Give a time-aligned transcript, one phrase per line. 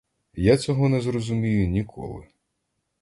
[0.35, 2.27] Я цього не зрозумію ніколи!